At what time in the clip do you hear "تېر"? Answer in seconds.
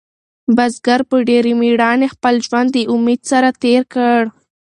3.63-3.81